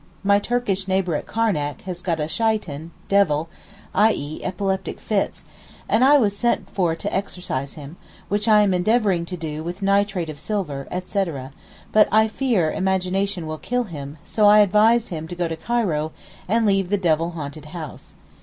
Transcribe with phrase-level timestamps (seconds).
[0.23, 3.49] My Turkish neighbour at Karnac has got a shaitan (devil),
[3.93, 4.43] i.e.
[4.43, 5.45] epileptic fits,
[5.87, 9.83] and I was sent for to exorcise him, which I am endeavouring to do with
[9.83, 11.51] nitrate of silver, etc.;
[11.91, 16.13] but I fear imagination will kill him, so I advise him to go to Cairo,
[16.47, 18.15] and leave the devil haunted house.